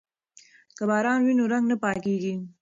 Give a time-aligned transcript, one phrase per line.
[0.77, 2.33] که باران وي نو رنګ نه پاکیږي.